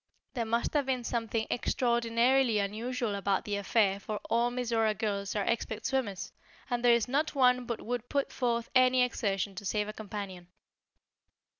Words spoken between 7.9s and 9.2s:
put forth any